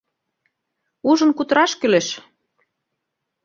—Ужын 1.09 1.31
кутыраш 1.37 1.71
кӱлеш. 1.79 2.07